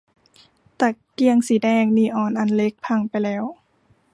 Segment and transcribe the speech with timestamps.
[0.79, 3.43] ตะเกียงสีแดงนีออนอันเล็กพังไปแล้ว